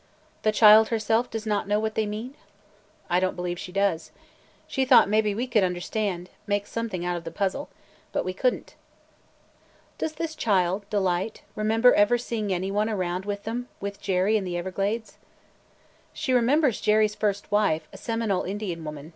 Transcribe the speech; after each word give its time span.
"The 0.41 0.51
child 0.51 0.87
herself 0.87 1.29
does 1.29 1.45
not 1.45 1.67
know 1.67 1.79
what 1.79 1.93
they 1.93 2.07
mean?" 2.07 2.33
"I 3.07 3.19
don't 3.19 3.35
believe 3.35 3.59
she 3.59 3.71
does. 3.71 4.11
She 4.65 4.83
thought 4.83 5.07
maybe 5.07 5.35
we 5.35 5.45
could 5.45 5.63
understand– 5.63 6.31
make 6.47 6.65
something 6.65 7.05
out 7.05 7.17
of 7.17 7.23
the 7.23 7.29
puzzle. 7.29 7.69
But 8.11 8.25
we 8.25 8.33
could 8.33 8.55
n't." 8.55 8.75
"Does 9.99 10.13
this 10.13 10.33
child, 10.33 10.89
Delight– 10.89 11.43
remember 11.55 11.93
ever 11.93 12.17
seeing 12.17 12.51
any 12.51 12.71
one 12.71 12.89
around 12.89 13.25
with 13.25 13.43
them– 13.43 13.67
with 13.79 14.01
Jerry– 14.01 14.37
in 14.37 14.43
the 14.43 14.57
Everglades?" 14.57 15.19
"She 16.13 16.33
remembers 16.33 16.81
Jerry's 16.81 17.13
first 17.13 17.51
wife, 17.51 17.87
a 17.93 17.97
Seminole 17.99 18.45
Indian 18.45 18.83
woman. 18.83 19.09